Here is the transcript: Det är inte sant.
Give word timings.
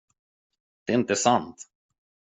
Det 0.85 0.93
är 0.93 0.97
inte 0.97 1.15
sant. 1.15 1.67